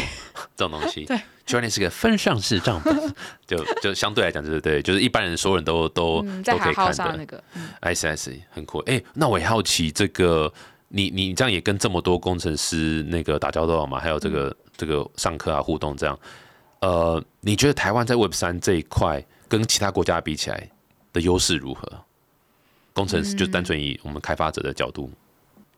[0.57, 1.05] 这种东西。
[1.05, 1.21] 对。
[1.51, 2.97] 区块链是个分上式账本，
[3.47, 7.17] 就就相对来讲，就是对，就是一般人所有人都都都可以看的。
[7.17, 7.43] 那个
[7.81, 8.79] ，S S 很酷。
[8.81, 10.53] 哎，那我也好奇，这个
[10.89, 13.99] 你你这样也跟这么多工程师那个打交道嘛？
[13.99, 16.19] 还有这个这个上课啊互动这样，
[16.81, 20.71] 呃，你觉得台湾在 Web 三这一块跟其他国家比起来
[21.13, 21.91] 的优势如何？
[22.93, 25.11] 工程师就单纯以我们开发者的角度。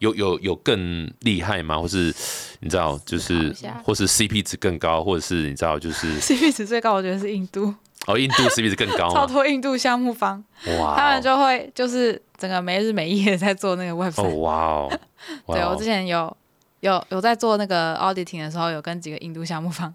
[0.02, 1.78] 有有有更厉害吗？
[1.78, 2.12] 或是
[2.60, 7.72] 你知道，就是或是 CP 值更高，或者是你知道，就是 CP 值最高，我觉得是印度。
[8.06, 10.42] 哦，印度 CP 值更高， 超多印度项目方，
[10.80, 14.12] 哇，他们就会就是整个没日没夜在做那个 Web。
[14.18, 14.98] 哦，哇哦，
[15.54, 16.36] 对我之前有
[16.80, 19.94] 有有在做那个 auditing 的时候，有跟几个印度项目方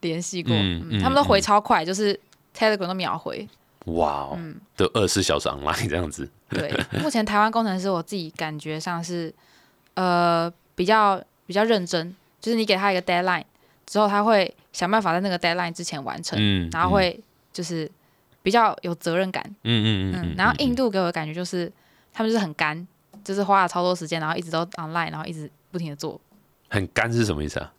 [0.00, 0.52] 联系过，
[1.00, 2.18] 他们都回超快，就是
[2.56, 3.48] Telegram 都秒回。
[3.84, 4.38] 哇哦，
[4.76, 6.28] 都二十四小时 online 这样子。
[6.48, 9.32] 对，目前台湾工程师我自己感觉上是，
[9.94, 13.44] 呃，比较比较认真，就是你给他一个 deadline
[13.86, 17.18] 之后，他会想办法在那个 deadline 之前完成，嗯，然后会
[17.52, 17.90] 就是
[18.42, 21.70] 比较有责任感，嗯嗯嗯，然后印度给我的感觉就是
[22.12, 22.86] 他们就是很干，
[23.22, 26.20] 就是花了超多时间，然后一直都 online，然后一直不停的做。
[26.70, 27.72] 很干是什么意思啊？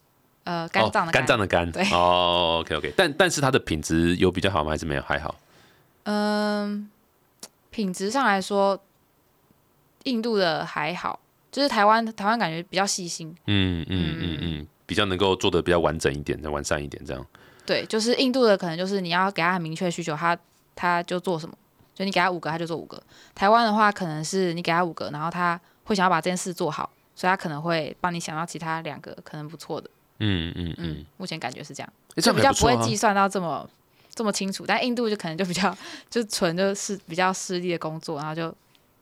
[0.44, 4.70] 呃，肝脏的肝脏的肝，对，哦，OK OK，但但是它的品质有比较好吗？
[4.70, 5.02] 还是没有？
[5.02, 5.34] 还好。
[6.06, 6.90] 嗯。
[7.72, 8.82] 品质上来说，
[10.04, 11.20] 印度的还好，
[11.52, 17.26] 就是台湾台湾感觉比较细心，嗯嗯嗯嗯，比较能够做的比较完整一点，再完善一点这样。
[17.66, 20.38] 对，就是印度的可能就是你要给他很明确的需求，他
[20.74, 21.54] 他就做什么，
[21.94, 23.04] 就你给他五个他就做五个。
[23.34, 29.90] 台湾的话可能是你给他五个，然后他会想要把这件事做好，所以他可能会帮你想到其他两个可能不错的。
[30.20, 33.70] 嗯嗯嗯，目前感觉是这样，就比较不会计算到这么。
[34.16, 35.76] 这么清楚，但印度就可能就比较
[36.10, 38.54] 就纯就是比较势利的工作，然后就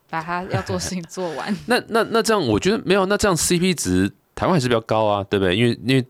[0.10, 1.56] 把他要做事情做完。
[1.68, 5.56] 那那那这样，我觉得没有，那这样 CP 值台湾还是比较高啊，对不对？
[5.56, 6.06] 因为因为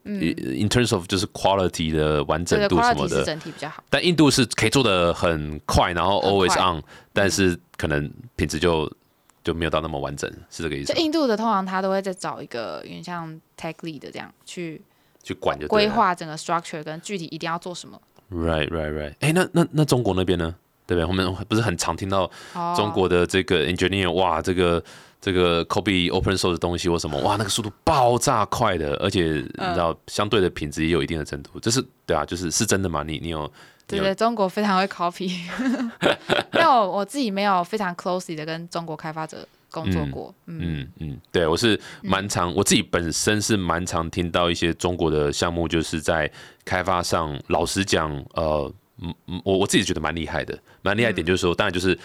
[0.58, 3.84] in terms of 就是 quality 的完整度什么的，整体比较好。
[3.90, 8.90] 但印度是可以做的很快，然后 always on，但是可能品质就
[9.44, 10.94] 就没有到那么完整，是这个意思？
[10.94, 14.82] 就印度的通常他都会再找一个有点像 tech lead 的这样去
[15.22, 18.00] 去管就规划整个 structure 跟具体一定要做什么。
[18.34, 19.14] Right, right, right.
[19.20, 20.56] 哎、那那那中国那边呢？
[20.86, 21.06] 对不对？
[21.06, 24.84] 我们不是很常听到哦，中国的这个 engineer，哇，这个
[25.22, 31.58] 这个 copy open source 的东西或什么，哇，那个速度爆炸快的，而且你知道，相对的品质也有一定的程度。
[31.62, 33.02] 这是对啊，就是是真的吗？
[33.06, 33.52] 你你有有
[33.88, 35.32] 对对，中国非常会 copy，
[36.52, 40.34] 但我我自己没有非常 closely 的跟中国开发者工作过。
[40.46, 46.32] 嗯嗯嗯，对我是蛮常，我自己本身是蛮常听到一些中国的项目，就是在
[46.64, 51.98] 开发上，老实讲，呃，嗯嗯，我我自己觉得蛮厉害的，蛮厉害一点就是说，当然就是。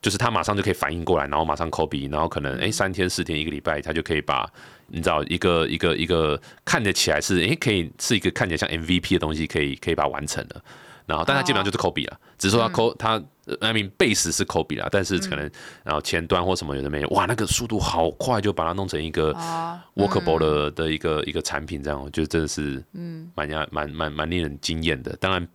[0.00, 4.48] 就是他马上就可以反应过来，然后马上 copy，然后可能哎三天四天一个礼拜，他就可以把
[4.86, 10.64] 你知道一个一个一个看得起来是哎可以是一个看起来像 MVP 的东西，可以可以把它完成了。
[11.08, 13.12] 然后，但他基本上就是 copy 了，只是说他 co 他
[13.46, 15.50] 呃 I mean base 是 copy 啦，但是可能
[15.82, 23.30] 然后前端或什么有的没有，哇，那个速度好快，就把它弄成一个哦，workable 的的一个一个产品，这样我觉得真的是嗯。
[23.34, 25.16] 蛮压蛮蛮蛮令人惊艳的。
[25.16, 25.48] 当然，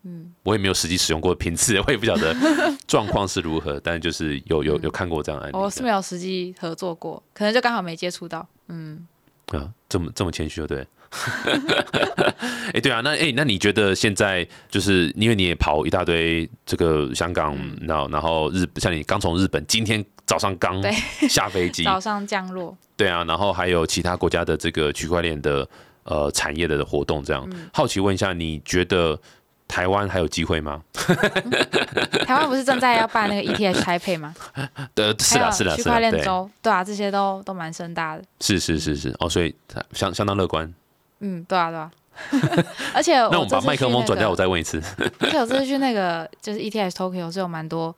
[0.44, 2.36] 我也没有实际使用过频次，我也不晓得
[2.88, 5.58] 状况是如何，但就是有有有看过这样的案例。
[5.58, 8.48] 我是没有实际合作过，可能就刚好没接触到。
[8.70, 9.06] 嗯。
[9.48, 10.88] 啊，这么这么谦虚，对
[12.74, 20.82] 哎、对啊，那哎、那你觉得现在就是因为你也跑一大堆这个香港，然后然后日像你刚从日本，今天早上刚
[21.30, 25.68] 下飞机，早上降落，对啊，然后还有其他国家的这个区块链的
[26.04, 29.20] 呃产业的活动，这样、好奇问一下，你觉得
[29.68, 30.82] 台湾还有机会吗？
[32.26, 34.34] 台湾不是正在要办那个 ETH 台配吗？
[34.96, 38.24] 呃，是啦，是啦，是啦，还有区块链对，周，对啊，这些都都蛮盛大的。
[38.40, 39.54] 是是是是，哦，所以
[39.92, 40.72] 相相当乐观。
[41.24, 41.92] 嗯，对啊，对啊。
[42.94, 44.80] 而且那我们把麦克风转掉，我再问一次。
[45.20, 47.96] 而且我这次去那个就是 ETS Tokyo 是有蛮多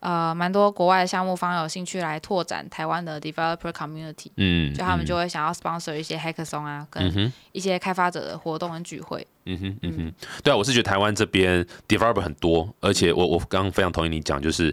[0.00, 7.32] 呃蛮多国外的项目方有兴趣来拓展台湾的 developer community，嗯，就他们嗯就会想要 sponsor 一些 hackathon 啊，跟。
[7.52, 9.26] 一些开发者的活动跟聚会。
[9.46, 14.70] 嗯哼，嗯哼，对啊，我是觉得台湾这边 developer 很多，而且我我刚刚非常同意你讲，就是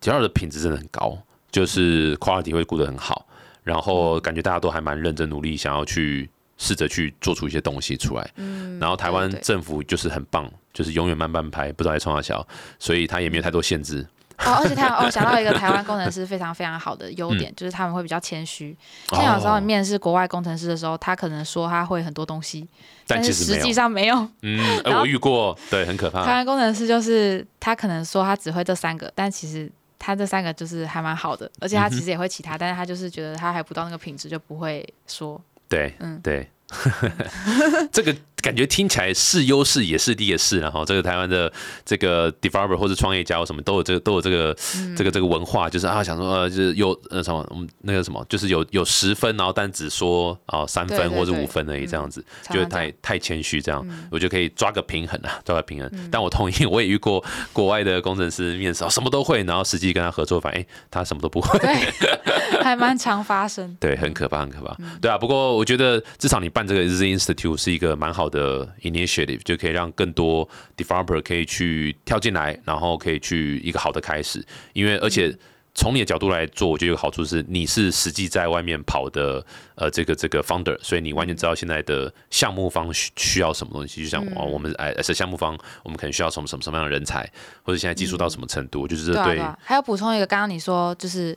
[0.00, 1.16] developer 的品质真的很高，
[1.52, 3.24] 就是 quality 会顾得很好，
[3.62, 6.28] 然后感觉大家都还蛮认真努力，想要去
[6.62, 8.30] 试着去做出一些东西出来。
[8.36, 12.46] 嗯，然后台湾政府就是很棒，就是永远慢半拍，不知道在冲啥小，
[12.78, 14.06] 所以他也没有太多限制。
[14.38, 18.76] 哦，而且台湾 哦，想到一个台湾工程师非常非常好的优嗯点，就是他们会比较谦虚。
[19.10, 22.66] 像有时候面试国外工程师的时候，他可能说他会很多东西，
[23.08, 23.72] 但是实际。
[23.72, 24.28] 上没有。
[24.42, 26.32] 嗯， 哎，我遇过，对，很可怕台。
[26.34, 35.40] 湾工程师就是他可能说他只会这三个，但其实他这三个就是还蛮好的，而且他其实也会其他，但是他就是觉得他还不到那个品质，就不会说。
[35.72, 36.20] 对，嗯。
[36.22, 36.46] 对，
[37.90, 41.50] 这个感觉听起来是优势也是劣也是，然后这个台湾的
[41.84, 55.90] 这个 developer 或者创业家或什么都有这个都有这个、嗯这个这个文化，就是啊想说呃就是有呃什么嗯那个什么就是有有十分，然后但只说啊三分或者五分而已这样子，常常这觉得太太谦虚这样，我觉得可以抓个平衡啊， 抓个平衡。
[56.10, 61.58] 但我同意，我也遇过 国外的工程师面试，哦什么都会，然后实际跟他合作，发现哎他什么都不会。
[61.58, 61.74] 对，
[62.62, 63.76] 还蛮常发生。
[63.78, 64.76] 对，很可怕，很可怕。
[65.00, 74.44] 对啊，不过我觉得至少你办这个 Z Institute 是一个蛮好的 initiative，就可以让更多 developer 可以去跳进来，然后可以去一个好的开始。
[74.72, 75.32] 因为而且
[75.74, 79.42] 从你的角度来做，我觉得有个好处是你是实际在外面跑的
[79.74, 84.02] 呃这个这个 founder，所以你完全知道现在的项目方需需要什么东西。
[84.02, 87.30] 就像哦，我们哎是项目方，我们可能需要什么什么什么样的人才，
[87.62, 89.40] 或者现在技术到什么程度，就是这对。
[89.62, 91.34] 还有补充一个，刚刚你说就是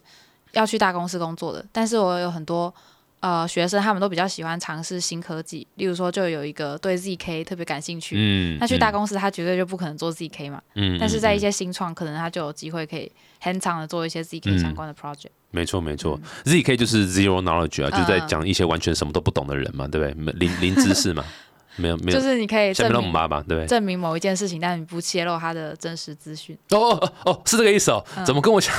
[0.52, 2.74] 要去大公司工作的，但是我有很多
[3.26, 13.12] 呃学生，他们都比较喜欢尝试新科技，例如说就有一个对 ZK 特别感兴趣，嗯那去大公司他绝对就不可能做 ZK 嘛，嗯但是在一些些新创，可能他就有机会可以
[13.42, 14.60] hands on 的做一些 ZK 嗯。
[14.60, 15.30] 相关的 project。
[15.52, 18.28] 没错，没错，ZK 就是 zero knowledge 啊，就是在嗯。
[18.28, 20.34] 讲一些完全什么都不懂的人嘛，对不对？
[20.34, 21.24] 零零知识嘛，
[21.78, 23.68] 没有没有，就是你可以下面那么证明麻吧，对不对？
[23.68, 26.58] 证明某一件事情，但你不泄露他的真实资讯。
[26.72, 28.74] 哦哦哦哦，是这个意思哦，嗯怎么跟我想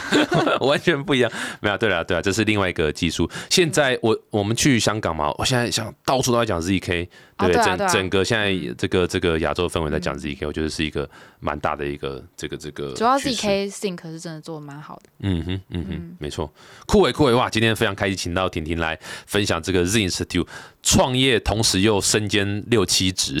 [0.60, 1.30] 完全不一样？
[1.60, 3.28] 没有，对了对了，这是另外一个技术。
[3.50, 7.64] 现在我我们去香港嘛，我现在想到处都在讲 ZK，对不对？
[7.64, 11.08] 整整个现在这个这个亚洲氛围在讲 ZK，我觉得是一个
[11.40, 15.02] 蛮大的一个这个这个主要趋势 ZK Think 是真的做的蛮好的。
[15.20, 16.52] 嗯哼，嗯哼，没错，
[16.86, 17.50] 酷伟酷伟哇！
[17.50, 20.46] 今天非常开心，请到婷婷来分享这个 Z Institute
[20.82, 23.38] 创业，同时又身兼六七职，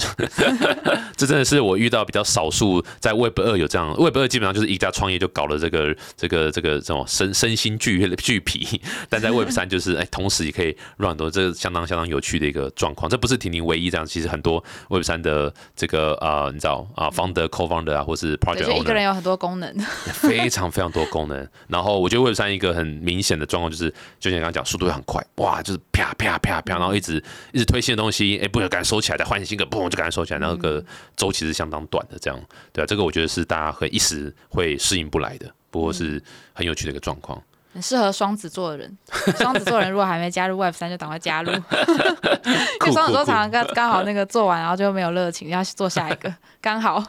[1.16, 13.08] 这真的是我遇到比较少数在 Web 二有这样，Web 二基本上就是一家创业就搞了这个这个这个这种身身心俱俱疲，但在 Web 三就是哎，同时也可以 run 很多，这相当相当有趣的一个状况。
[13.10, 19.74] 这不是婷婷唯一这样，其实很多 Web 三的这个呃，你知道啊，founder、co-founder 啊，或是 project owner，一个人有很多功能，
[20.12, 21.48] 非常非常多功能。
[21.68, 27.22] 然后我觉得 Web 三一个很明显的状况就是，就像刚刚讲，速度会很快，哇，就是啪啪啪啪，然后一直
[27.52, 30.84] 一直推新的东西，哎，不赶紧收起来，再换新的，嘣就赶紧收起来，那个
[31.16, 32.40] 周期是相当短的，这样，
[32.72, 36.22] 对啊，这个我觉得是大家会一时会适应不来的，不过是
[36.52, 37.40] 很有趣的一个状况。
[37.74, 38.98] 很适合双子座的人，
[39.36, 41.50] 双子座人如果还没加入 Web 三，就赶快加入。
[42.80, 47.02] 因为双子座常常刚刚好那个做完，然后就没有热情，要做下一个，刚好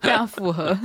[0.00, 0.76] 非常符合。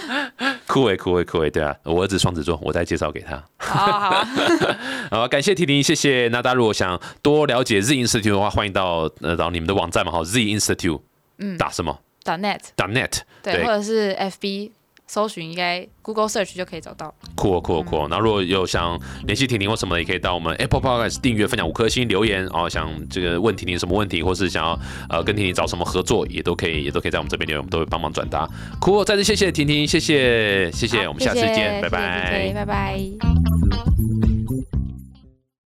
[0.66, 3.42] 酷诶酷诶酷诶，对啊，我儿子双子座，我再介绍给他。
[3.58, 4.26] 好好
[5.12, 6.28] 好，感谢婷婷，谢谢。
[6.32, 11.02] 那大家如果想多了解 Z Institute 的话，欢迎到呃到你们的网站嘛，好 Z Institute，
[11.38, 11.98] 嗯，打什么？
[12.24, 14.70] 打 net，打 net，对，或者是 FB。
[15.12, 17.14] 搜寻应该 Google Search 就可以找到。
[17.36, 18.06] 酷哦酷哦酷哦！
[18.08, 22.66] 那如果有想联系婷婷或什么，也可以到我们 Apple Podcast 订阅、分享五颗星、留言哦。
[22.66, 24.78] 想这个问婷婷什么问题，或是想要
[25.10, 28.48] 呃跟婷婷找什么合作，也都可以，也都可以在我们这边留言，我们都会帮忙转达。
[28.80, 29.04] 酷哦！
[29.04, 34.41] 再次谢谢婷婷，谢谢谢谢，我们下次见，拜拜，拜拜。